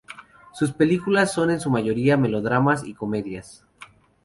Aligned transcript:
Sus 0.51 0.71
películas 0.71 1.31
son 1.31 1.51
en 1.51 1.59
su 1.59 1.69
mayoría 1.69 2.17
melodramas 2.17 2.83
y 2.83 2.95
comedias. 2.95 3.67